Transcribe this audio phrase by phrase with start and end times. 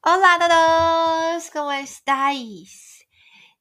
[0.00, 3.00] Hola todos, ¿cómo estáis?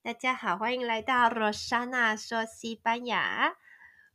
[0.04, 3.56] 大家好，欢迎来到 Rosana 说西班牙。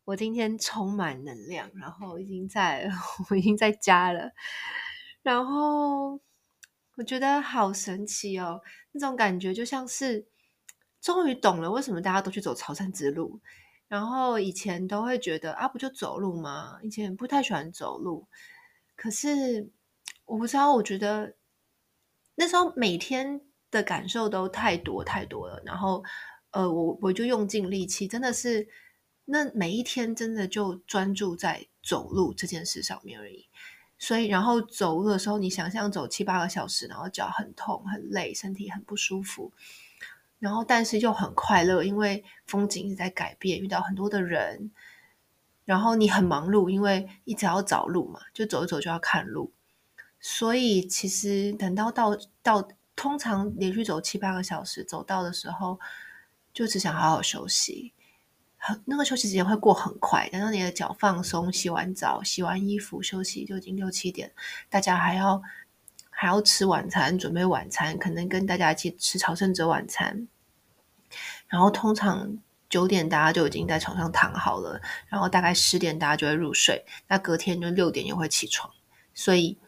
[0.05, 2.89] 我今天充满能量，然后已经在，
[3.29, 4.31] 我已经在家了。
[5.23, 6.21] 然后
[6.97, 8.61] 我觉得好神奇哦，
[8.93, 10.25] 那种感觉就像是
[11.01, 13.41] 终于懂了为什么大家都去走朝圣之路。
[13.89, 16.79] 然后以前都会觉得啊，不就走路吗？
[16.85, 18.29] 以前不太喜欢走路，
[18.95, 19.69] 可是
[20.25, 21.35] 我不知道，我觉得。
[22.35, 26.03] 那时候每天的感受都太多太多了，然后，
[26.51, 28.69] 呃，我我就用尽力气，真的是
[29.27, 33.47] 那每一天真的就专注在走路这件事上面而已。
[33.99, 39.53] 所以，然后走路的时候，你想象走七八个小时，然后脚很痛很累，身体很不舒服，
[40.41, 44.73] 然后但是又很快乐，因为风景一直在改变，遇到很多的人，
[45.65, 49.53] 然后你很忙碌，因为一直要找路嘛，就走一走就要看路。
[50.25, 55.81] 所以其实等到到到通常连续走七八个小时走到的时候，
[56.55, 57.93] 就只想好好休息。
[58.57, 64.33] 很那个休息时间会过很快，等到你的脚放松，洗完澡、洗完衣服、休息就已经六七点，
[64.71, 65.43] 大家还要
[66.09, 70.29] 还要吃晚餐，准备晚餐，可能跟大家一起吃朝圣者晚餐。
[71.49, 72.39] 然后通常
[72.71, 78.73] 九点大家就已经在床上躺好了，然后大概十点大家就会入睡，那隔天就六点又会起床，
[79.13, 79.59] 所以。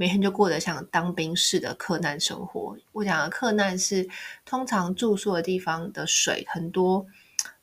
[0.00, 2.76] 每天就过得像当兵似的克难生活。
[2.92, 4.08] 我讲的克难是，
[4.44, 7.04] 通常住宿的地方的水很多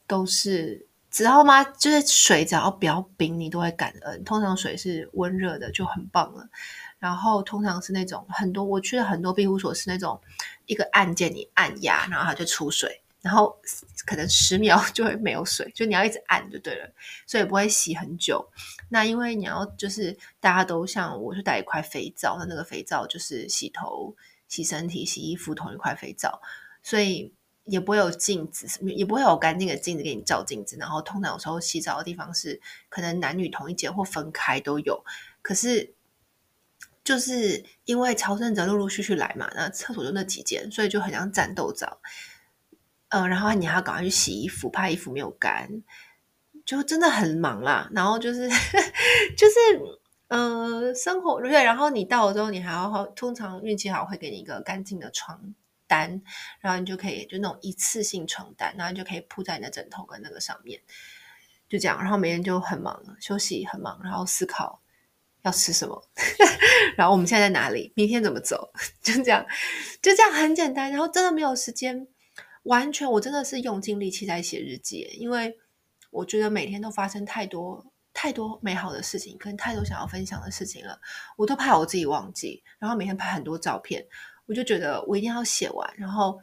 [0.06, 1.64] 都是，知道吗？
[1.64, 4.22] 就是水只要不要冰，你都会感恩。
[4.26, 6.50] 通常水是温热的就很棒了。
[7.00, 10.20] 然后通常是那种很多，我去了很多庇护所是那种
[10.66, 13.02] 一个按键你按压，然后它就出水。
[13.26, 13.60] 然后
[14.06, 16.88] 可能十秒 就会没有水，就你要一直按就对了，
[17.26, 18.48] 所以不会洗很久。
[18.90, 24.16] 那因为你要就是大家都像我，就带一块肥皂，那那个肥皂就是洗头、
[24.48, 26.40] 洗身体、洗衣服同一块肥皂，
[26.84, 30.78] 所以也不会有镜子，也不会有干净的镜子给你照镜子。
[30.80, 35.04] 然后通常有时候洗澡的地方是可能男女同一间或分开都有，
[35.42, 35.96] 可是
[37.04, 42.00] 就是因为朝圣者陆陆续续来嘛，那厕所就那几间，所以就很像战斗澡。
[43.16, 45.70] 嗯，然后你还要赶快去洗衣服，怕衣服没有干，
[46.66, 47.90] 就真的很忙啦。
[47.94, 48.50] 然后就是
[49.38, 49.56] 就是，
[50.28, 51.64] 呃，生活对。
[51.64, 55.56] 然后你到了之后，你还要通常运气好会给你一个干净的床
[55.88, 56.22] 单，
[56.60, 60.82] 然后你就可以就那种一次性床单，然后你就可以铺在你的枕头跟那个上面，
[61.70, 61.98] 就这样。
[61.98, 64.82] 然后每天就很忙，休息很忙，然后思考
[65.44, 66.04] 要吃什么，
[66.98, 69.46] 然后我们现在在哪里，明天怎么走， 就这样，
[70.04, 70.92] 就这样很简单。
[70.92, 72.10] 然后真的没有时间。
[72.66, 75.56] 完全，我真的是用尽力气在写日记，因为
[76.10, 81.00] 我觉得每天都发生太多太多美好的事情，跟太多想要分享的事情了，
[81.38, 82.64] 我都怕我自己忘记。
[82.80, 84.04] 然后每天拍很多照片，
[84.48, 86.40] 我就觉得我一定要写完，然后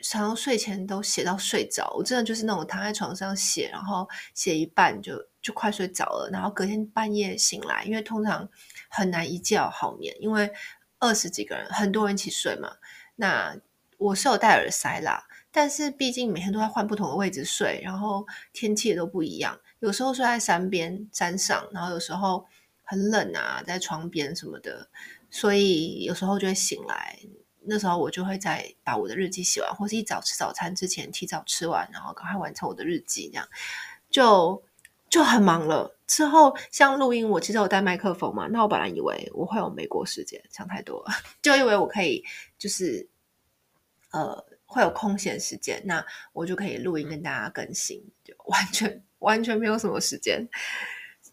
[0.00, 1.92] 常常睡前都写到睡着。
[1.98, 8.48] 我真的就是那种躺在床上写，然后写一半就就快睡着了，然后隔天半夜醒来，因为通常
[8.88, 10.50] 很难一觉好眠，因为
[10.98, 12.76] 二十几个人，很多人一起睡嘛，
[13.16, 13.60] 那。
[13.98, 19.58] 我是有戴耳塞啦，但是毕竟每天都在换不同的位置睡，然后天气也都不一样。
[19.78, 22.44] 有时候睡在山边山上，然后有时候
[22.84, 24.88] 很冷啊，在窗边什么的，
[25.30, 27.18] 所以有时候就会醒来。
[27.68, 33.48] 那时候我就会在把我的日记写完，或是一早吃早餐之前提早吃完，然后赶快完成我的日记，这样
[34.10, 34.62] 就
[35.08, 35.96] 就很忙了。
[36.06, 41.06] 之后像录音，我其实有带麦克风嘛，那我本来以为我会有美国时间，想太多了，
[41.42, 42.22] 就以为我可以
[42.58, 43.08] 就是。
[44.16, 50.48] 呃，会有空闲时间，那我就可以录音跟大家更新，就完全完全没有什么时间，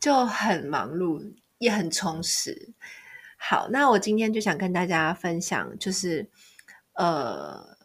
[0.02, 2.74] 就很忙碌，也很充实。
[3.38, 6.30] 好，那我今天就想跟大家分享，就是
[6.96, 7.78] 呃，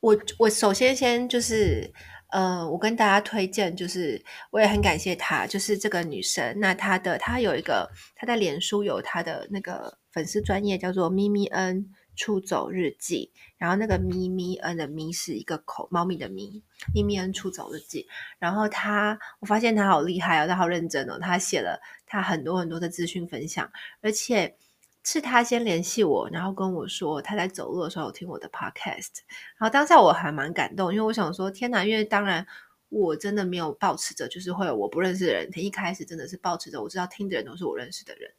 [0.00, 1.92] 我我首先先就是
[2.32, 11.90] 呃，我跟大家推荐，就是我也很感谢她，就是这个女生，那她的她有一个她在脸书有她的那个粉丝专业叫做咪咪恩。
[12.16, 16.62] 出走日记，然后那个咪咪恩的咪是一个口猫咪的咪，
[16.94, 18.06] 咪咪恩出走日记。
[18.38, 23.70] 然后他，我发现他好厉害哦，他好认真哦，他写了他很多很多的资讯分享，
[24.00, 24.56] 而且
[25.02, 29.10] 是他先联系我，然后跟我说他在走路的时候有听我的 podcast。
[29.58, 32.46] 然后当下我还蛮感动，因为我想说天哪，因为当然
[32.88, 38.30] 我真的没有抱持着，就是会有我不认识的人，他一开始真的是抱持着我知道听的人都是我认识的人，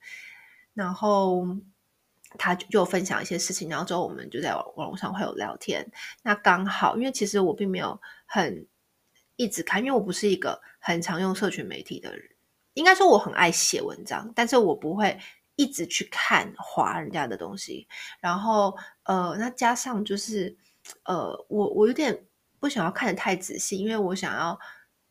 [0.74, 1.46] 然后。
[2.38, 5.86] 他就分享一些事情，然后之后我们就在网网络上会有聊天。
[6.24, 8.68] 那刚好，因为其实我并没有很
[9.36, 12.30] 一直看，因为我不是一个很常用社群媒体的人。
[12.74, 15.18] 应该说我很爱写文章，但是我不会
[15.56, 17.88] 一直去看划人家的东西，
[18.20, 20.56] 然后呃，那加上就是
[21.04, 22.26] 呃，我我有点
[22.60, 24.60] 不想要看的太仔细，因为我想要。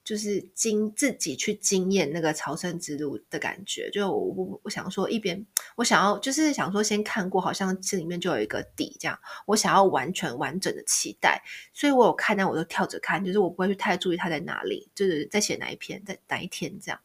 [0.04, 5.44] 就是经自己去经验那个朝圣之路的感觉，就我我我想说一边
[5.76, 11.42] 我想要就是想说先看过，好像这里面就有一个底这样，我想要完全完整的期待，
[11.72, 17.00] 所以我有看，但我都跳着看，就是我不会去太注意它在哪里，就是在写哪一篇，在哪一天这样。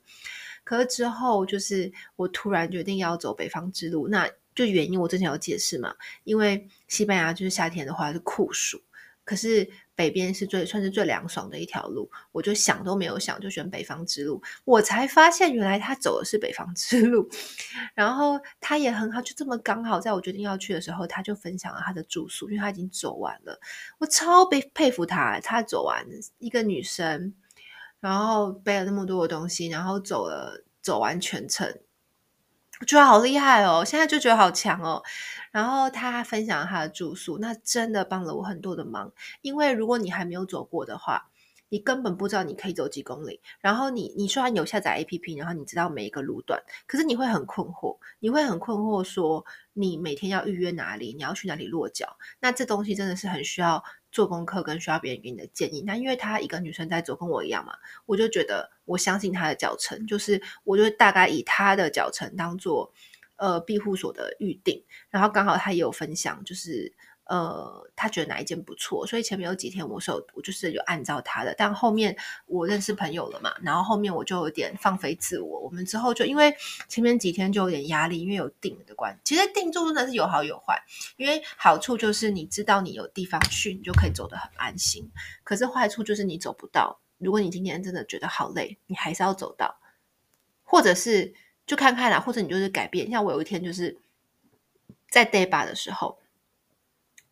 [0.65, 8.81] 可是之后就是我突然决定要走北方之路，那就原因我之前有解释嘛，因为西班牙就是夏天的话是酷暑，
[9.23, 9.69] 可是。
[9.99, 17.29] 北边是最算是最凉爽的一条路，我就想都没有想就选北方之路，我才发现原来他走的是北方之路，
[17.93, 23.59] 然后他也很好，就这么刚好在我决定要去的时候，他就分享了他的住宿，因为他已经走完了，
[23.97, 26.05] 我超佩佩服他，他走完
[26.37, 27.33] 一个女生，
[27.99, 31.77] 然后背了那么多的东西，然后走了走完全程。
[32.79, 33.83] 我觉得好厉害哦！
[33.83, 35.03] 现在就觉得好强哦。
[35.51, 39.11] 然后他分享他的住宿，那真的帮了我很多的忙。
[39.41, 41.29] 因为如果你还没有走过的话，
[41.67, 43.41] 你根本不知道你可以走几公里。
[43.59, 52.17] 然后你你虽然有下载 APP，然后你知道每一个路段，可是你会很困惑，你会很困惑说你每天要预约哪里，你要去哪里落脚。
[52.39, 53.83] 那这东西真的是很需要。
[54.11, 57.73] 做功课跟需要别人给你的建议，那因为她一个女生在做，跟我一样嘛，
[58.05, 62.91] 我就觉得我相信她的教程，就是我就大概以她的教程当做
[63.39, 66.93] 呃庇护所的预定，然后刚好他也有分享，就是。
[67.29, 76.51] 呃，他觉得哪一间不错，所以前面有几天我是有，我就是有按照他的，但后面我认识朋友了嘛，然后后面我就有点放飞自我，我们之后就因为
[76.87, 80.81] 前面几天就有点压力，因为有订的关系，其实订住真的是有好有坏，
[81.17, 85.07] 因为好处就是你知道你有地方去，你就可以走得很安心，
[85.43, 89.79] 可是坏处就是你走不到，如果你今天真的觉得好累，你还是要走到，
[90.63, 91.35] 或者是
[91.69, 93.95] 就看看啦，或者你就是改变，像我有一天就是
[95.11, 96.17] 在 Deba 的时候。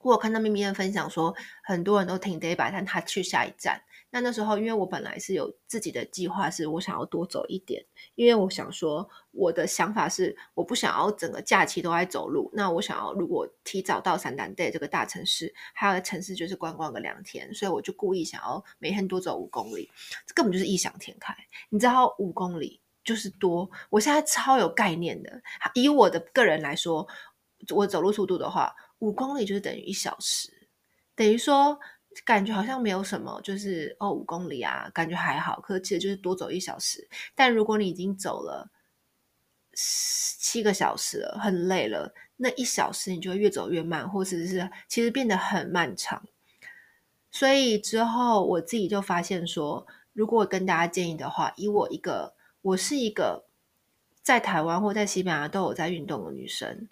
[0.04, 3.82] 我有看到咪咪的分享说，很多人都停 Deba，但他去下一站。
[4.12, 12.52] 那那时候，因为我本来是有自己的计划，是我想要多走一点，因为我想说，我的想法是，我不想要整个假期都在走路。
[12.54, 19.90] 那我想要，如果提早到三丹队这个大城市，还有城市就是观光个两天，所以我就故意想要每天多走五公里，
[20.28, 21.36] 这根本就是异想天开。
[21.70, 25.42] 你知道五公里就是多，我现在超有概念的。
[25.74, 27.08] 以我的个人来说，
[27.74, 28.76] 我走路速度的话。
[29.00, 30.68] 五公里就是等于一小时，
[31.14, 31.80] 等于说
[32.26, 37.08] 感觉好像没有什么，就是哦五公里啊，感觉还好，可是其实就是多走一小时。
[37.36, 38.72] 但如果你已经走了
[39.76, 46.24] 七个小时了，很累了，那一小时你就会越走越慢，或者是其实变得很漫长。
[47.30, 52.34] 所以之后我自己就发现说，如果跟大家建议的话，以我一个，
[52.68, 53.46] 我是一个
[54.22, 56.90] 在台湾或在西班牙都有在运动的女生，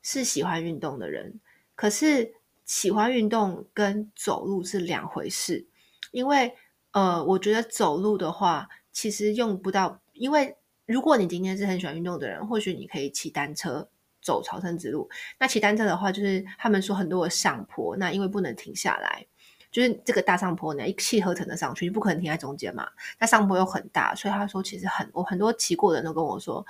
[0.00, 1.38] 是喜欢运动的人。
[1.74, 2.32] 可是
[2.64, 5.66] 喜欢运动跟走路是两回事，
[6.12, 6.56] 因为
[6.92, 10.00] 呃，我觉得走路的话，其实用不到。
[10.14, 13.86] 因为如果你今天是很喜欢运动的人，或许你可以骑单车
[14.22, 15.10] 走朝圣之路。
[15.38, 19.26] 那骑单车的话，就是他们说很多的上坡，那因为不能停下来，
[19.70, 22.88] 就是这个大上坡，呢一气呵成的上去，你不可能停在中间嘛。
[23.18, 26.66] 那上坡又很大，所以他说其实很，我很多骑过的人都跟我说，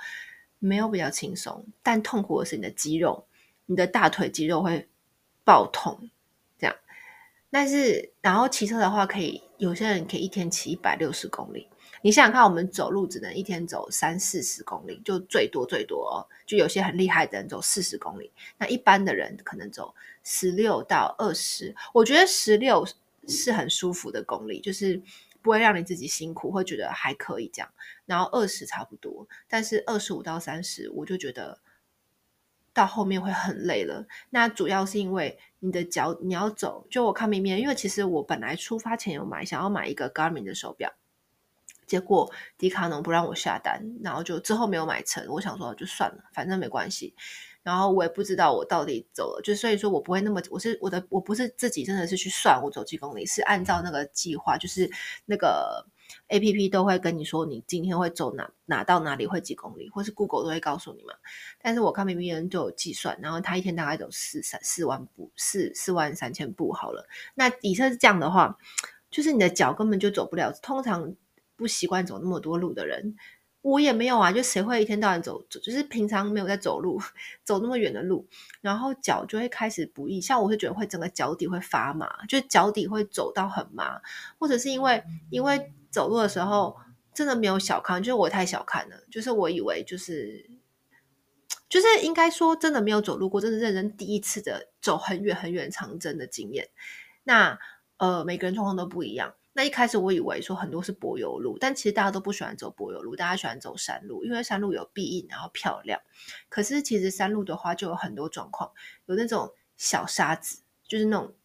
[0.59, 3.25] 没有比较轻松，但痛苦的是你的肌肉，
[3.65, 4.87] 你的大腿肌肉会。
[5.45, 6.11] 爆痛，
[6.59, 6.75] 这样，
[7.49, 11.67] 但是然后骑车的话，可以有些人可以一天骑一百六十公里。
[12.01, 21.75] 你想想看，我们走路只能一天走三四十公里，就最多最多哦，就有些很厉害的人走四十公里，那一般的人可能走十六到二十。
[21.93, 22.87] 我觉得十六
[23.27, 25.01] 是很舒服的公里，就是
[25.41, 27.69] 不会让你自己辛苦，会觉得还可以这样。
[28.05, 31.59] 然后二十差不多，但是二十五到三十，我就觉得。
[32.71, 40.93] 到后面会很累了，那主要是因为你的脚你要走，就我看明明，因为其实我本来出发前有买，想要买一个 Garmin 的手表，
[41.89, 45.27] 结果迪卡侬不让我下单，然后就之后没有买成。
[45.27, 47.13] 我想说就算了，反正没关系。
[47.61, 54.89] 然后我也不知道我到底走了，就所以说我不会那么，我是我的我不是自己真的是去算我走几公里，是按照那个计划，就是
[55.25, 55.85] 那个。
[56.29, 61.13] A P P 都会跟你说你今天会走哪哪到哪里会几公里，或是 Google 都会告诉你嘛。
[61.61, 67.07] 但是我看明明人就有计算，然后他一天大概走四三四万步，四四万三千步好了。
[67.35, 68.57] 那底色是这样的话，
[69.11, 70.51] 就是你的脚根本就走不了。
[70.63, 71.13] 通常
[71.59, 73.15] 不习惯走那么多路的人，
[73.61, 74.31] 我也没有啊。
[74.31, 76.99] 就谁会一天到晚走走，就是平常没有在走路，
[77.43, 78.25] 走那么远的路，
[78.61, 80.19] 然后脚就会开始不易。
[80.19, 84.01] 像我是觉得会整个脚底会发麻，就脚底会走到很麻，
[84.39, 85.71] 或者是因为因为。
[85.91, 86.77] 走路的时候
[87.15, 90.47] 真的没有小看，就是我太小看了，就是我以为就是
[91.67, 96.69] 就是应该说真的没有走路过，真的认真第一次的走很远很远长征的经验。
[97.23, 97.57] 那
[97.97, 99.33] 呃，每个人状况都不一样。
[99.59, 105.99] 那一开始我以为说很多是柏油路，但其实大家都不喜欢走柏油路，大家喜欢走山路，因为山路有庇荫，然后漂亮。
[106.47, 108.71] 可是其实山路的话就有很多状况，
[109.07, 111.35] 有那种小沙子，就是那种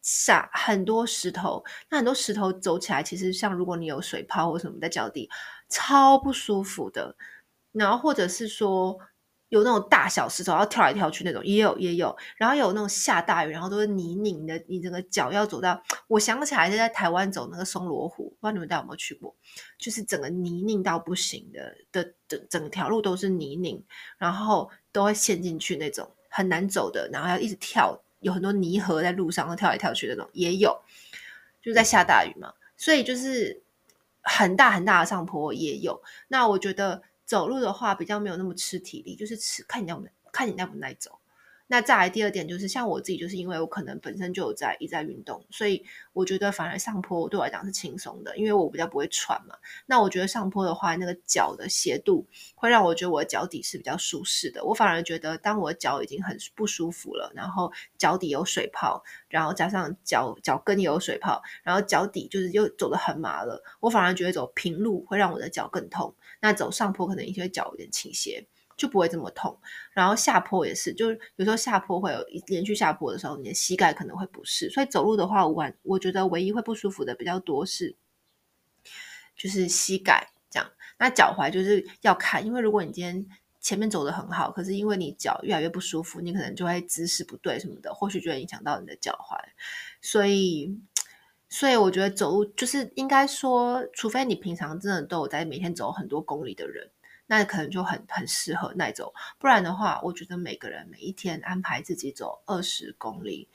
[0.00, 5.28] 沙很多石头，那很多石头走起来，其实像如果你有水泡或什么在脚底，
[5.68, 7.14] 超不舒服的。
[7.72, 8.98] 然后或者是说。
[9.52, 19.36] 有那种大小石头要跳来跳去那种，也有也有，然后有那种下大雨，然后都是泥泞的，你整个脚要走到，我想起来是在台湾走那个松罗湖，不知道你们大家有没有去过，
[19.76, 23.82] 就是整个泥泞到不行的的整整条路都是泥泞，
[24.16, 30.80] 然后都会陷进去那种很难走的，然后要一直跳，有很多泥河在路上跳来跳去那种也有，
[31.60, 33.62] 就是在下大雨嘛，所以就是
[34.22, 37.02] 很大很大的上坡也有，那我觉得。
[37.24, 41.18] 走路的话比较没有那么吃体力，就是吃看你耐不，看你耐不耐走。
[41.68, 49.56] 那再来第二点就是，像我自己就是因为我可能本身就有在一直在运动，所以我觉得反而上坡对我来讲是轻松的，因为我比较不会喘嘛。
[49.86, 54.62] 那我觉得上坡的话，那个脚的斜度会让我觉得我的脚底是比较舒适的。
[54.66, 66.14] 我反而觉得，当我的脚已经很不舒服了，然后脚底有水泡，然后加上脚脚跟也有水泡，然后脚底就是又走得很麻了，我反而觉得走平路会让我的脚更痛。
[66.42, 68.46] 那走上坡可能一些脚有点倾斜。
[68.74, 69.56] 就不会这么痛，
[69.92, 77.94] 然后下坡也是，就是有时候下坡会有连续下坡的时候，你的膝盖可能会不适，所以走路的话，我我觉得唯一会不舒服的比较多是，
[79.36, 80.68] 就是膝盖这样。
[80.98, 83.24] 那脚踝就是要看，因为如果你今天
[83.60, 89.38] 前面走得很好，可是因为你脚越来越不舒服，你可能就会姿势不对什么的，或许就会影响到你的脚踝。
[90.00, 90.80] 所以，
[91.52, 96.90] 所以我觉得走路就是应该说，除非你平常真的都有在每天走很多公里的人。
[97.26, 103.48] 那可能就很很适合耐走，不然的话，我觉得每个人每一天安排自己走二十公里，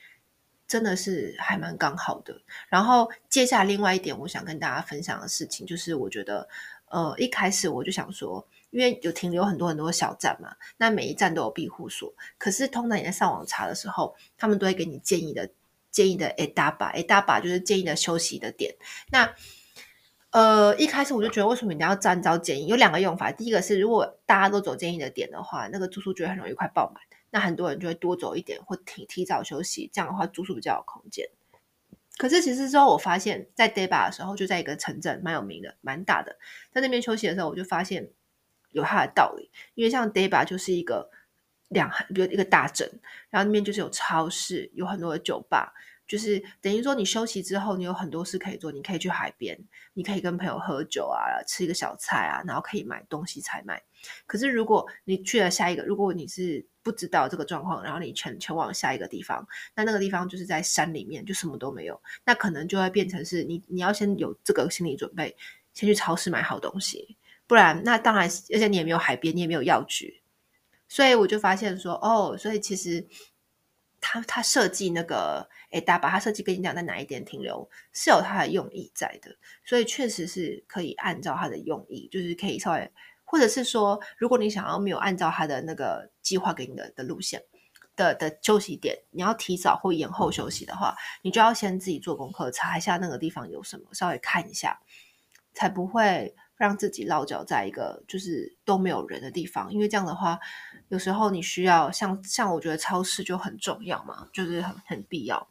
[0.67, 2.41] 真的是还蛮刚好的。
[2.69, 6.47] 然后接下来另外一点，我想跟大家分享的事情，就是我觉得，
[6.89, 15.47] 呃，一开始我就想说，因为有停留很多很多小站嘛，那每一站都有庇护所，可是通常你在上网查的时候，他们都会给你建议的
[15.97, 18.75] 建议的 etapa，etapa 就是建议的休息的点，
[19.11, 19.33] 那。
[20.31, 22.67] 呃，一开始我就觉得，为什么一定要站招建议？
[22.67, 23.31] 有两个用法。
[23.31, 27.01] 第一个是，如果大家都走建议的点的话，那个住宿就会很容易快爆满，
[27.31, 31.27] 那很多人就会多走一点或提提早休息，这样的话住宿比较有空间。
[32.17, 36.37] 可是其实之后我发现，在 Deba 的时候，就在一个城镇蛮有名的、蛮大的，
[36.71, 38.09] 在那边休息的时候，我就发现
[38.71, 39.49] 有它的道理。
[39.75, 41.09] 因为像 Deba 就是一个
[41.69, 42.89] 两，比如一个大镇，
[43.29, 45.73] 然后那边就是有超市，有很多的酒吧。
[46.07, 48.71] 就是等于说，你休息之后，你有很多事可以做。
[48.71, 49.59] 你可以去海边，
[49.93, 53.83] 你可以跟朋友喝酒啊，吃一个小菜啊，然后可以买东西采买。
[54.25, 59.45] 可是如果你去了下一个，如果你是不知道这个状况，然后你前前往下一个地方，
[59.75, 65.35] 那那个地方就是在山里面，就什么都没有，那可能就会变成是你你要先有这个心理准备，
[65.73, 70.21] 先去超市买好东西，不然那当然，而且你也没有海边，你也没有药局，
[70.87, 73.07] 所以我就发现说，哦，所以其实。
[73.99, 82.91] 他他设计那个诶，大把他设计跟你讲在哪一点停留是有他的用意在的，所以确实是可以按照他的用意，就是可以稍微，
[83.25, 87.43] 或者是说，如果你想要没有按照他的那个计划给你的的路线
[87.95, 94.79] 的的休息点，你要提早或延后休息的话，你就要先自己做功课，查一下那个地方有什么，稍微看一下，
[95.55, 96.35] 才不会。
[96.57, 100.39] 让自己落脚在一个就是都没有人的地方，因为这样的话，
[100.89, 105.47] 有时候你需要像像我觉得超市就很重要嘛，就是很很必要。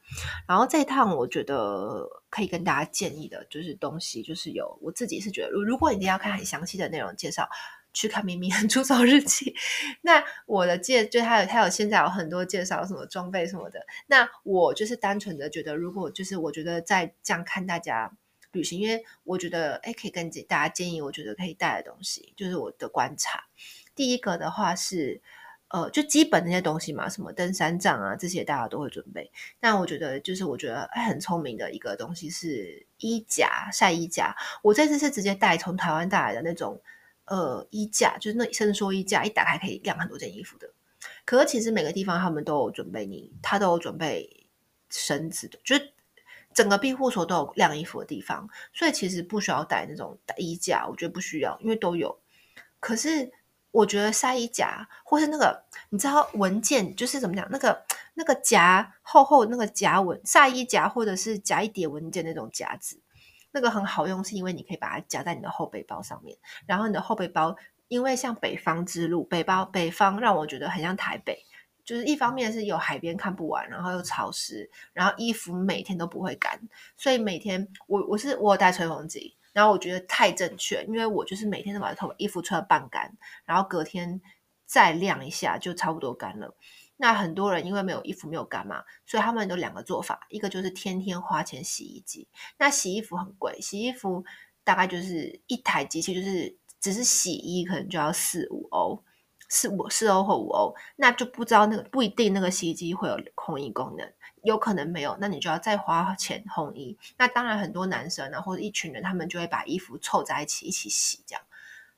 [0.48, 7.48] 然后这一趟我觉得可以跟大家建议的就是东西，就是有我自己是觉得，如果你一定要看很详细的内容介绍，
[7.92, 9.54] 去看咪咪很出走日记。
[10.02, 18.12] 那我的介就他有他有现在有很多介绍什么装备什么的，那我就是单纯的觉得，如果就是我觉得在这样看大家。
[18.56, 23.44] 旅行，因为我觉得，哎，可以跟大家建议，我觉得可以带的东西，就是我的观察。
[23.94, 25.20] 第一个的话是，
[25.68, 29.30] 呃，就基本那些东西嘛，什么登山杖啊，这些大家都会准备。
[29.60, 34.34] 但我觉得，就是我觉得，很聪明的一个东西是衣架、晒衣架。
[34.62, 36.80] 我这次是直接带从台湾带来的那种，
[37.26, 40.70] 呃，衣架，就是那伸缩衣架，一打开可以晾很多件衣服的。
[41.24, 44.46] 可是其实每个地方他们都有准备你，他都有准备
[44.88, 45.92] 绳子的，就是。
[46.56, 52.18] 整个庇护所都有晾衣服的地方，所以其实不需要带那种衣架，我觉得不需要，因为都有。
[52.80, 53.30] 可是
[53.72, 57.84] 我觉得晒衣夹或是那个，你知道文件就是怎么讲，那个
[58.14, 62.98] 那个夹厚厚那个夹文晒衣夹或者是夹一叠文件那种夹子，
[63.52, 67.54] 那个很好用，是因为你可以把它夹在你的后背包上面，然后你的后背包
[67.88, 71.44] 因为像北方之路，北包北方让我觉得很像台北，
[71.86, 76.60] 就是一方面是有海边看不完，然后又潮湿，然后衣服每天都不会干，
[76.96, 84.20] 所以每天我我是我有带吹风机，然后我觉得太正确，因为我就是每天都把头衣服吹到半干，然后隔天
[84.66, 86.54] 再晾一下就差不多干了。
[86.96, 92.28] 那很多人因为没有衣服没有干嘛，所以他们有两个做法，一个就是天天花钱洗衣机，
[92.58, 94.24] 那洗衣服很贵，洗衣服
[94.64, 96.56] 大概就是一台机器就是。
[96.78, 99.02] 只是洗衣可能就要四五欧，
[99.48, 104.12] 四五四欧或五欧，那就不知道那个不一定那个洗衣机会有烘衣功能，
[104.42, 106.98] 有可能没有，那你就要再花钱烘衣。
[107.16, 111.42] 那当然很多男生呢，或者一群人，他们就会把衣服凑在一起一起洗，这样，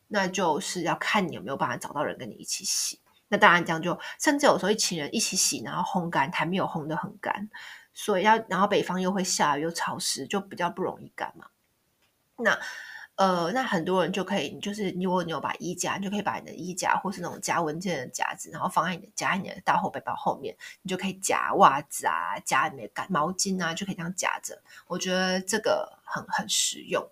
[0.08, 3.00] 那就是要看你有没有办法找到人跟你一起洗。
[3.28, 7.48] 那当然这样就，甚至有时候一群人一起洗，然后烘干还没有烘得很干，
[7.94, 11.46] 所以要然后北方又会下雨又潮湿，就比较不容易干嘛。
[12.36, 12.58] 那。
[13.18, 24.62] 呃，那很多人就可以，你就是如果你有把衣夹，你就可以把你的衣夹或是那种夹文件的夹子，然后放在你的夹在你的大后背包后面，你就可以夹袜子啊，夹你的干毛巾啊，就可以这样夹着。
[24.86, 27.04] 我觉得这个很很实用。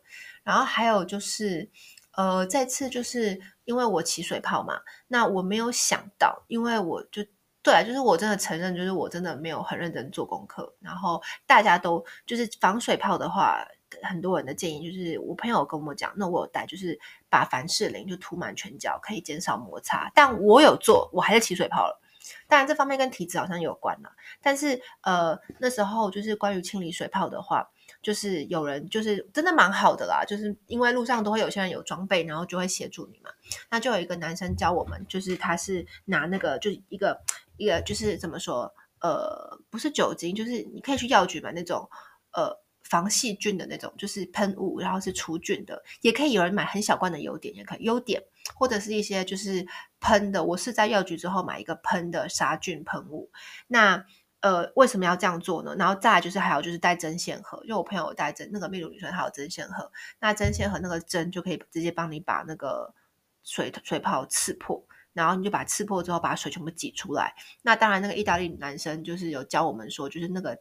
[0.45, 1.69] 然后还有就是，
[2.13, 7.25] 呃，这次就是因为我起水泡嘛，那我没有想到，因为我就
[7.65, 10.73] 对啊，就是我真的承认，就是我真的没有很认真做功课。
[10.79, 13.67] 然后大家都就是防水泡的话。
[14.03, 16.99] 很多人的建议就是，我朋友跟我讲，那我有带，就是
[17.29, 20.11] 把凡士林就涂满全脚，可以减少摩擦。
[20.15, 22.01] 但我有做，我还是起水泡了。
[22.49, 24.11] 当然，这方面跟体质好像有关了。
[24.43, 27.71] 但是，呃，那时候就是关于清理水泡的话，
[28.03, 33.31] 就是有人就是真的蛮好的啦，就是因为路上都会有些人有装备，然后就会协助你嘛。
[33.71, 37.21] 那就有一个男生教我们，就是他是拿那个，就是一个
[37.57, 41.89] 一个，就是怎么说，呃，不是酒精，就是你可以去药局买那种，
[42.33, 42.66] 呃。
[42.89, 48.23] 防细菌的那种，就是喷雾，然后是除菌的，也可以有人买很小罐的优点，也可以优点，
[48.55, 49.67] 或者是一些就是
[49.99, 50.45] 喷的。
[50.45, 53.29] 我是在药局之后买一个喷的杀菌喷雾。
[53.67, 54.07] 那
[54.41, 55.75] 呃，为什么要这样做呢？
[55.77, 62.95] 然后再来就是还有就是带针线盒，因为我朋友有带针，那个秘鲁女生还有针线盒，那针线盒那个针就可以直接帮你把那个
[63.43, 67.35] 水水泡刺破，然后你就把刺破之后把水全部挤出来。
[67.63, 70.57] 那当然，那个意大利男生就是有教我们说，就是那个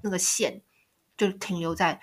[0.00, 0.62] 那个线。
[1.16, 2.00] 就停留在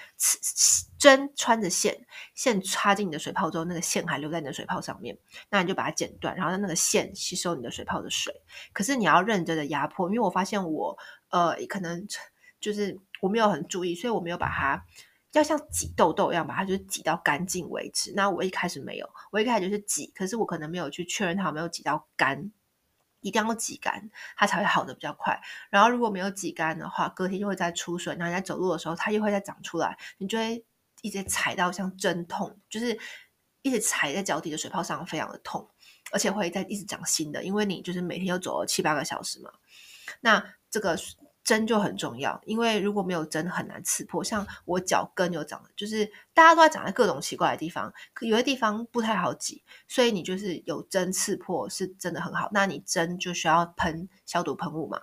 [0.98, 5.18] 针穿着线，线插进你的水泡之后，那个线还留在你的水泡上面，
[5.50, 8.34] 那你就把它剪断，然后让那个线吸收你的水泡的水。
[8.72, 10.98] 可是你要认真的压迫，因为我发现我
[11.30, 12.08] 呃可能
[12.60, 14.86] 就是我没有很注意，所以我没有把它
[15.34, 18.14] 要像挤痘痘一样把它就是挤到干净为止。
[18.16, 22.52] 那我一开始没有，我一开始就是挤，可是我可能没有去确认它有没有挤到干。
[23.22, 25.40] 一定要挤干，它才会好的比较快。
[25.70, 28.14] 然后如果没有挤干的话，隔天就会再出水。
[28.16, 30.64] 然后你在走路的时候，它又会再长出来，你就会
[31.02, 32.98] 一直踩到像针痛，就是
[33.62, 35.70] 一直踩在脚底的水泡上，非常的痛，
[36.12, 39.52] 而且会再一直长新的，因为你就是每天要走了七八个小时嘛。
[40.22, 40.98] 那这个。
[41.44, 44.24] 针就很重要，因为如果没有针很难刺破。
[44.24, 52.50] 像我脚跟有长，就是大家都在长在各种奇怪的地方，可有些地方不太好挤，所以你就是有针刺破是真的很好。
[52.54, 55.02] 那你针就需要喷消毒喷雾嘛，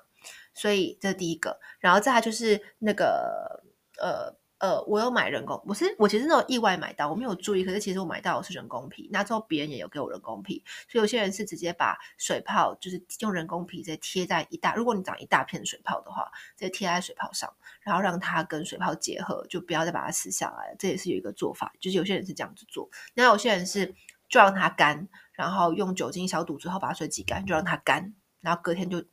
[0.55, 1.59] 所以这是第一个。
[1.81, 3.63] 然后再来就是那个
[4.01, 4.37] 呃。
[4.67, 17.49] 呃，我有买人工，我是我其实那种意外买到，我没有注意，可是其实我买到的是人工皮，那之后别人也有给我人工皮，所以有些人是直接把水泡就是用人工皮直接贴在一大，如果你长一大片水泡的话，直接贴在水泡上，
[17.81, 20.75] 然后让它跟水泡结合，就不要再把它撕下来。
[20.81, 23.95] 这也是有一个做法，就是有些人是这样子做，那有些人是
[24.29, 29.05] 就让它干，然后用酒精消毒之后把水挤干，就让它干，然后隔天就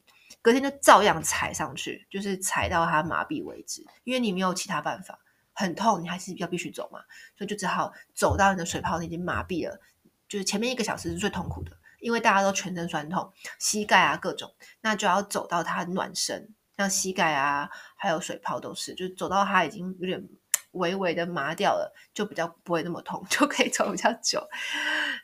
[0.41, 5.19] 隔天就照样踩上去，就是踩到它麻痹为止，因为你没有其他办法。
[5.53, 6.99] 很痛，你还是要必须走嘛，
[7.37, 9.79] 所以就只好走到你的水泡已经麻痹了，
[10.27, 20.27] 就是前面一个小时是最痛苦的，因为大家都全身酸痛，膝盖啊各种，那就要走到它暖身，像膝盖啊还有水泡都是，就走到它已经有点
[20.71, 24.43] 微微的麻掉了，就比较不会那么痛， 就可以走比较久。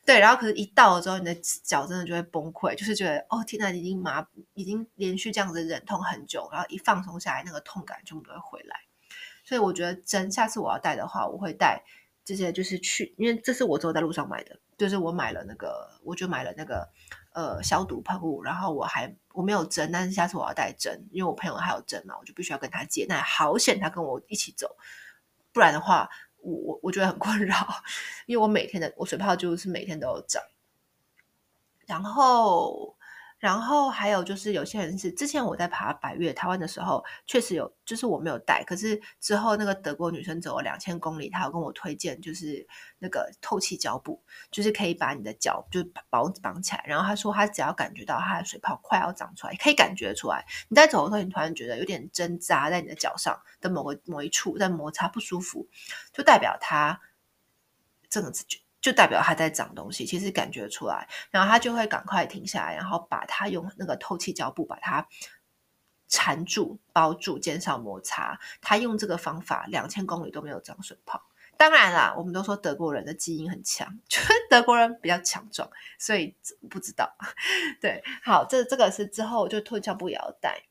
[0.05, 8.79] 对，然后可是，一到了之后，你的脚真的就会崩溃，就是觉得哦天呐，已经麻，已经连续这样子忍痛很久，然后一放松下来，那个痛感全部都会回来。
[9.49, 11.83] 所以我觉得针，下次我要带的话，我会带
[12.23, 16.88] 这些，就是去，因为这是我走在路上买的，就是我买了那个，我就买了那个
[17.33, 23.07] 呃消毒喷雾，然后我还我没有针，但是下次我要带针，因为我朋友还有针嘛，我就必须要跟他借。
[23.09, 24.77] 那好险他跟我一起走，
[25.51, 26.07] 不然的话，
[26.41, 27.55] 我我我觉得很困扰，
[28.27, 30.43] 因为我每天的我水泡就是每天都有长，
[31.88, 32.95] 然后
[33.39, 42.67] 然后还有就是有些人是之前我在爬百岳台湾的时候，确实有，就是我没有带，可是之后那个德国女生走了两千公里，她有跟我推荐，就是
[42.99, 44.21] 那个透气胶布，
[44.52, 46.84] 就是可以把你的脚就绑绑起来。
[46.86, 55.67] 然后她说她只要感觉到她的水泡快要长出来，可以感觉出来，你在走的时候，你突然觉得有点针扎在你的脚上的某个某一处在摩擦不舒服，
[56.12, 56.99] 就代表它
[58.10, 58.32] 这个
[58.81, 58.93] 就。
[58.99, 65.07] 代表他在长东西，其实感觉出来，然后他就会赶快停下来，然后把它用那个透气胶布把它
[66.09, 68.37] 缠住、包住，减少摩擦。
[68.59, 71.23] 他用这个方法，两千公里都没有长水泡。
[71.55, 76.35] 当然啦，我们都说德国人的基因很强， 就是德国人比较强壮，所以
[76.69, 77.15] 不知道。
[77.79, 80.63] 对，好，这这个是之后就透气胶布也要带。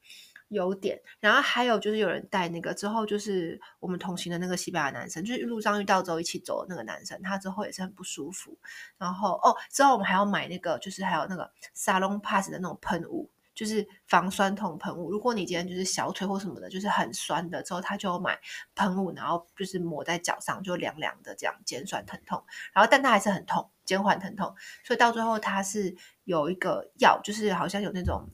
[0.48, 8.56] 优点，然后还有就是有人带那个之后，就是我们同行的那个西班牙男生，就是路上遇到之后一起走的那个男生，他之后也是很不舒服。
[8.96, 15.10] 然后哦，之后我们还要买那个，就是还有那个 Salon Pass 的那种喷雾，就是防酸痛喷雾。
[15.10, 18.40] 如果你今天就是小腿或什么的，就是很酸的，之后他就买
[18.74, 22.42] 喷雾，然后就是抹在脚上，就凉凉的这样减酸疼痛。
[22.72, 24.54] 然后但他还是很痛，减缓疼痛。
[24.82, 28.30] 所以到最后他是有一个药，就是好像有那种。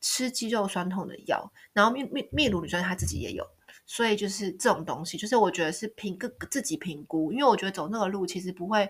[0.00, 3.46] 吃肌肉酸痛的药，然后秘秘秘鲁女生她自己也有，
[3.86, 8.88] 所以就是这种东西，就是我觉得是凭个自己评估，因为我觉得走那个路其实不会，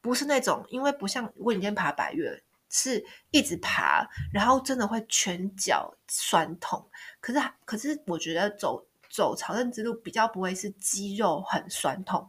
[0.00, 6.88] 不是那种，因为不像如果你今天爬百越，是一直爬，然后真的会全脚酸痛。
[7.20, 12.28] 可是可是我觉得走走朝圣之路比较不会是肌肉很酸痛，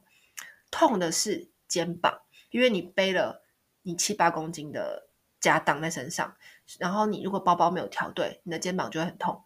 [0.69, 3.43] 痛的是肩膀，因为你背了
[3.81, 5.06] 你七八公斤的
[5.39, 6.35] 夹挡在身上。
[6.79, 9.43] 然后你如果包包没有调对，你的肩膀就会很痛。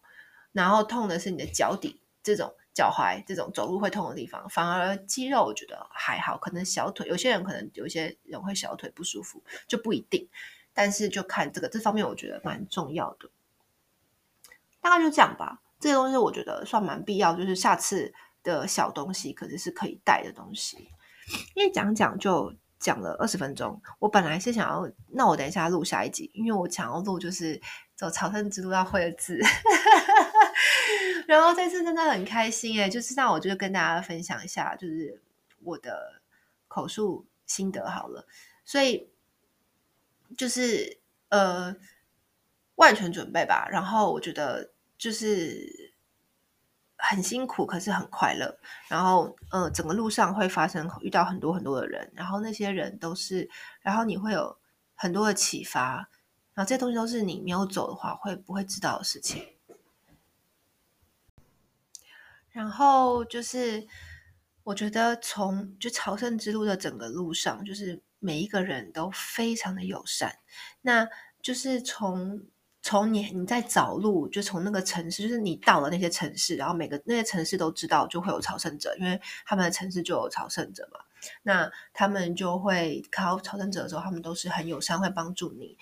[0.50, 10.28] 然后痛的是你的脚底这种脚踝这种走路会痛的地方，反而肌肉我觉得还好，可能小腿有些人可能有些人会小腿不舒服，就不一定。
[10.74, 13.30] 但是就看这个这方面，我觉得蛮重要的。
[14.80, 15.62] 大概就这样吧。
[15.78, 20.88] 这些东西我觉得算蛮必要，就是下次的小东西，可是是可以带的东西。
[21.54, 22.52] 因为讲讲就。
[22.82, 27.58] 讲了二十分钟，我本来是想要，那我等一下录下一集，因为我想要录就是
[27.94, 29.38] 走朝圣之路要会的字，
[31.28, 35.22] 然后这次真的很开心诶，就是那我就跟大家分享一下，就是
[35.60, 36.20] 我的
[36.66, 38.26] 口述心得好了，
[38.64, 39.08] 所以
[40.36, 41.76] 就是呃
[42.74, 45.91] 万全准备吧，然后我觉得就是。
[47.04, 48.56] 很辛苦，可是很快乐。
[48.88, 54.56] 然后，呃，整个路上会发生遇到很多很多的人，然后那些人都是，然后你会有
[54.94, 56.08] 很多的启发。
[56.54, 59.44] 然后这些东西都是你没有走的话会不会知道的事情。
[62.50, 63.84] 然后就是，
[64.62, 70.38] 我觉得从就朝圣之路的整个路上，就是每一个人都非常的友善。
[70.82, 71.08] 那
[71.42, 72.46] 就是从。
[72.82, 80.98] 从你你在找路，就从那个城市，就是你到了那些城市，然后每个那些城市都知道就会有朝圣者，因为他们的城市就有朝圣者嘛。
[81.44, 85.78] 那他们就会看到朝圣者的时候，他们都是很友善，会帮助你。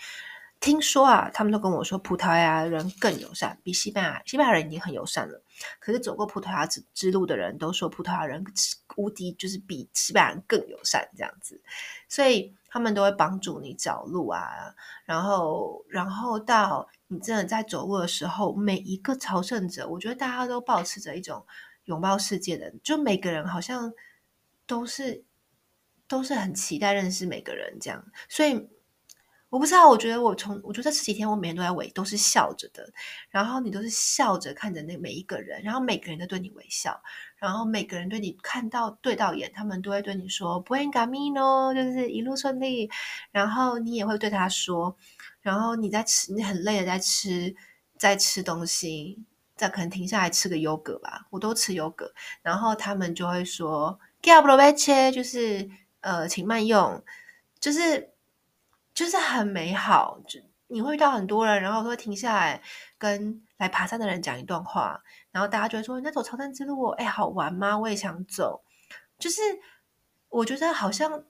[0.60, 5.42] 听说啊，他们都跟我说，葡萄牙人更友善，比西班牙西班牙人已经很友善了。
[5.80, 8.44] 可是走过葡萄牙之之路的人都说，葡萄牙人
[8.96, 11.60] 无敌，就是比西班牙人更友善这样子。
[12.08, 12.54] 所以。
[12.72, 14.72] 他们都会帮助你找路啊，
[15.04, 21.44] 然后，然后到你真的在走路的时候，每一个朝圣者，我觉得大家都保持着一种
[21.86, 23.92] 拥抱世界的，就每个人好像
[24.68, 25.24] 都是
[26.06, 28.70] 都是很期待认识每个人这样，所以。
[29.50, 32.88] 我不知道，我觉得我从我觉得这几天我每天都在微都是笑着的，
[33.30, 37.02] 然后你都是笑着看着那每一个人，然后每个人都对你微笑，
[37.36, 42.88] 然后每个人对你看到对到眼，他们都会对你说 Buen camino，就是一路顺利，
[43.32, 44.96] 然后你也会对他说，
[45.40, 47.52] 然后你在吃，你很累的在吃，
[47.98, 49.18] 在吃东西，
[49.56, 55.68] 在可能停下来吃个优格吧，我都吃优格，然后他们就会说 Que aproveche，就是
[56.02, 57.02] 呃，请慢用，
[57.58, 58.09] 就是。
[58.94, 60.40] 就是很美好，就
[60.72, 62.62] 你会遇到很多人，然后都会停下来
[62.96, 67.76] 跟来爬山的人讲一段话，然后大家就会说：“你在走朝圣之路，哎，好玩吗？
[67.76, 68.62] 我也想走。”
[69.18, 69.40] 就是
[70.28, 71.24] 我觉得好像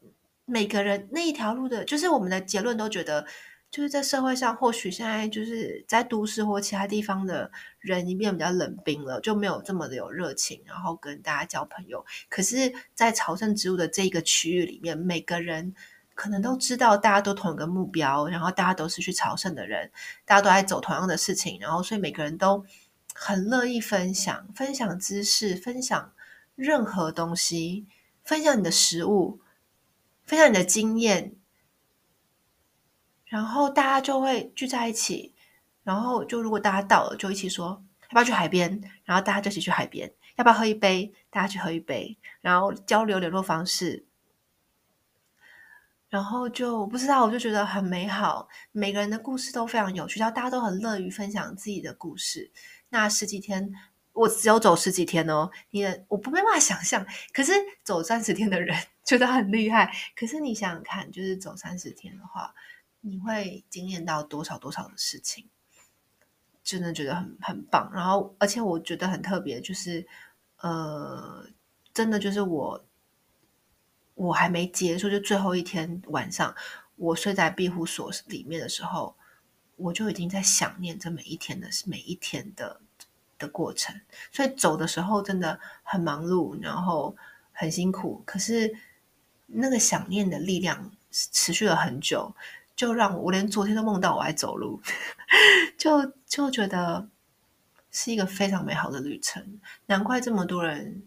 [0.44, 3.25] 每个人那一条路的，就是我们的结论都觉得，
[3.70, 12.05] 就是在社会上，或许现在就是在都市或其他地方的人已经变比较冷冰了，就没有这么的有热情，然后跟大家交朋友。
[12.29, 15.75] 可是，在朝圣之路的这一个区域里面，每个人。
[16.20, 19.90] 可能都知道，大家都同一个目标，然后大家都是去朝圣的人，
[20.26, 22.62] 大家都在走同样的事情，然后所以每个人都
[23.14, 26.12] 很乐意分享，分享知识，分享
[26.56, 27.87] 任何东西，
[28.22, 29.40] 分享你的食物，
[30.22, 31.33] 分享你的经验，
[33.24, 35.35] 然后大家就会聚在一起，
[35.85, 44.04] 然后就如果大家到了，就一起说要不要去海边，然后大家就一起去海边，要不要喝一杯，大家去喝一杯，然后交流联络方式，
[46.11, 52.51] 然后就我不知道，我就觉得很美好，每个人的故事都非常有趣，然后大家都很乐于分享自己的故事。
[52.90, 53.73] 那十几天，
[54.12, 62.55] 我只有走十几天哦，你的我不没办法想象，可是走三十天的人觉得很厉害，可是你想想看，就是走三十天的话。
[63.03, 65.49] 你会经验到多少多少的事情，
[66.62, 67.90] 真的觉得很很棒。
[67.94, 70.07] 然后，而且我觉得很特别，就是
[70.59, 71.46] 呃，
[71.94, 72.85] 真的就是我，
[74.20, 76.54] 我还没结束，就最后一天晚上，
[76.96, 79.16] 我睡在庇护所里面的时候，
[79.76, 82.80] 我就已经在想念这每一天的每一天的
[83.38, 83.98] 的过程。
[84.30, 87.16] 所以走的时候真的很忙碌，然后
[87.52, 88.76] 很辛苦，可是
[89.46, 92.35] 那个想念的力量持续了很久。
[92.76, 94.80] 就让我，我连昨天都梦到我还走路，
[95.76, 97.09] 就就觉得
[97.90, 99.61] 是一个非常美好的旅程。
[99.87, 101.02] 难怪这么多人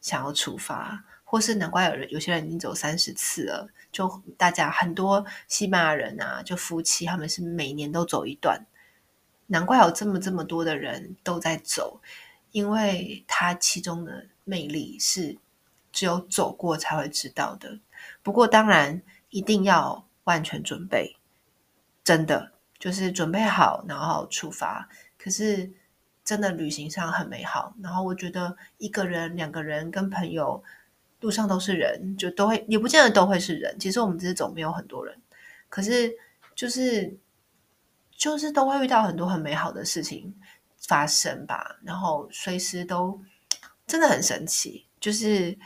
[0.00, 3.68] 想要出发，或是难怪有人有些人已经走三十次了。
[3.90, 8.64] 就大家很多西班牙人啊，就夫妻他们是每年都走一段。
[9.46, 12.00] 难怪有这么这么多的人都在走，
[12.52, 15.38] 因为它其中的魅力是
[15.92, 17.80] 只有走过才会知道的。
[18.22, 20.06] 不过当然一定要。
[20.24, 21.18] 万全准备，
[22.02, 24.88] 真的就是准备好，然后出发。
[25.18, 25.70] 可是
[26.24, 27.74] 真的旅行上很美好。
[27.82, 30.64] 然后我觉得一个人、两个人跟朋友
[31.24, 33.76] 路上都是人，就都会也不见得都会是人。
[33.80, 35.18] 其实我们只是走，没有很多人，
[35.68, 36.14] 可是
[36.54, 37.16] 就是
[38.16, 40.32] 就是都会遇到很多很美好的事情
[40.86, 41.78] 发生吧。
[41.82, 43.18] 然后随时都
[43.86, 45.58] 真的很神奇，就是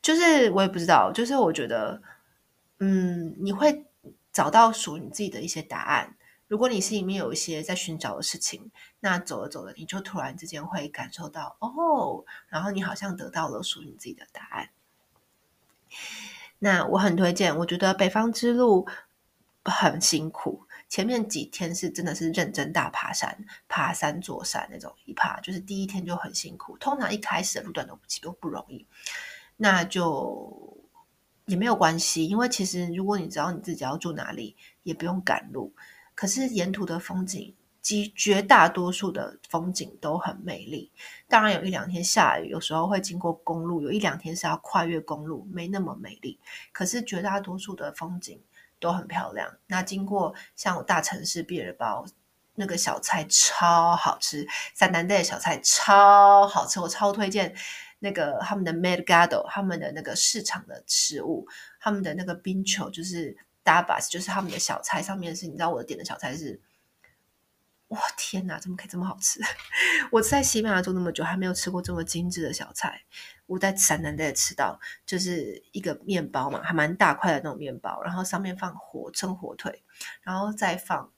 [0.00, 2.02] 就是我也不知道，就是我觉得。
[2.78, 3.86] 嗯，你会
[4.30, 6.14] 找到属于你自己的一些答案。
[6.48, 14.70] 如果你心里面有一些在寻找的事情，那走着走着，你就突然之间会感受到哦，然后你好像得到了属于你自己的答案。
[16.58, 18.88] 那我很推荐，我觉得北方之路
[19.64, 26.76] 很辛苦，前面几天是真的是认真大爬山，爬三座山那种，一爬就是第一天就很辛苦。
[26.78, 28.86] 通常一开始的路段都不都不容易，
[29.56, 30.74] 那就。
[31.48, 35.72] 也没有关系，因为其实如果你知道你自己要住哪里，也不用赶路。
[36.16, 40.90] 可是沿途的风景，及绝大多数的风景都很美丽。
[41.28, 46.40] 当然有一两天下雨，有时候会经过公路，有一两天是要跨越公路，没那么美丽。
[46.72, 48.42] 可是绝大多数的风景
[48.80, 49.48] 都很漂亮。
[49.68, 52.04] 那经过像大城市毕尔包，
[52.54, 57.54] 那个小菜超好吃，三丹代的小菜超好吃，我超推荐。
[57.98, 61.48] 那个他们的 Mercado，他们的那个市场的食物，
[61.80, 63.34] 他们的那个冰球就是
[63.66, 65.02] tapas，就是他们的小菜。
[65.02, 66.62] 上面是，你知道我的点的小菜是，
[67.88, 69.40] 哇天哪，怎么可以这么好吃？
[70.12, 73.02] 我在西班牙住那么久，还没有吃过这么精致的小菜。
[73.46, 79.84] 我在山南带吃到，就是一个面包嘛，还蛮大块的那种面包，然后上面放火蒸火腿，
[80.22, 81.12] 然后再放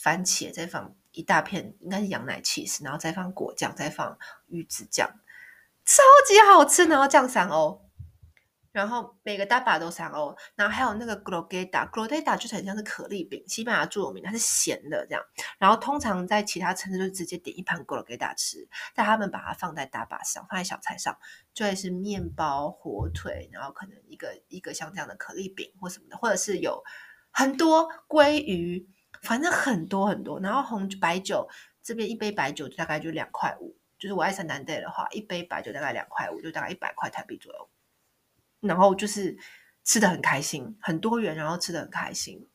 [0.00, 5.08] 番茄，再放一大片应该是羊奶 cheese，然后再放果酱，再放鱼子酱。
[5.84, 7.85] 超级好吃，然后酱三欧，
[8.76, 15.24] 然后每个大把都三欧，然后还有那个 Croqueta，Croqueta 就很像是可丽饼，西班牙著名，它是咸的这样。
[15.56, 21.16] 然后通常在其他城市就直接点一盘 Croqueta 吃，但他们把它放在大把上，放在小菜上，
[21.54, 26.84] 就会是面包、火腿，然后可能一个一个像这样的可丽饼或什么的，或者是有
[27.30, 28.86] 很多鲑鱼，
[29.22, 30.38] 反正很多很多。
[30.40, 31.48] 然后红白酒
[31.82, 33.74] 这边一杯白酒大概就两块五。
[33.98, 37.70] 就是我爱三南带的话，一杯白酒大概两块五，就大概一百块台币左右。
[38.66, 39.36] 然后就是
[39.84, 42.48] 吃得很开心，很多元，然后吃得很开心。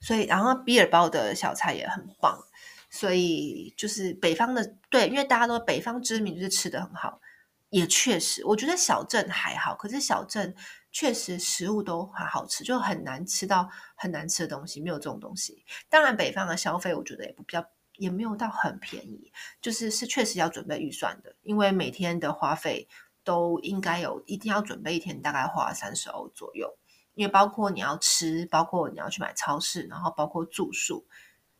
[0.00, 2.38] 所以，然后比尔包的小菜也很棒。
[2.90, 7.20] 所以就是北方的，对，因为大家都北方知名就是吃的很好，
[7.70, 10.54] 也确实，我觉得小镇还好，可是小镇
[10.90, 15.64] 确实食物都很好吃，就很难吃到很难吃的东西，没有这种东西。
[15.88, 17.64] 当然，北方的消费我觉得也不比较。
[17.98, 22.88] 也没有到很便宜，就是是确实要准备预算的，因为每天的花费
[23.24, 26.76] 都应该有，一定要准备一天大概花三十欧左右，
[27.14, 31.04] 因为包括你要吃，包括你要去买超市，然后包括住宿，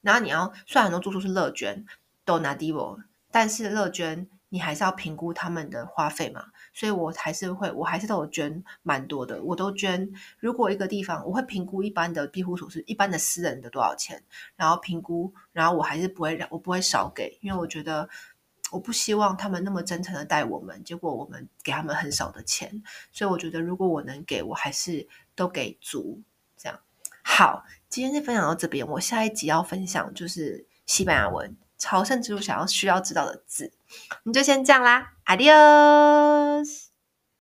[0.01, 1.85] 然后你要，虽然很多住宿是乐捐
[2.27, 2.99] ，donativo，
[3.31, 4.29] 但是乐捐。
[4.55, 6.45] 你还是要评估他们的花费嘛，
[6.75, 10.07] 所以我还是会，我还是都有捐蛮多的，我都捐。
[10.39, 14.23] 如果一个地方，我会评估一般的庇护所是一般的私人的多少钱，
[14.55, 18.07] 然后评估，然后我还是不会让，我不会少给，因为我觉得
[18.73, 22.83] 我不希望他们那么真诚的待我们，结果我们给他们很少的钱，
[23.13, 25.07] 所以我觉得如果我能给我还是
[25.37, 26.21] 都给足
[26.57, 26.81] 这样。
[27.23, 33.73] 好，今天就分享到这边，我下一集要分享就是西班牙文朝圣之路想要需要知道的字，
[34.25, 36.82] 你就先这样啦，Adios。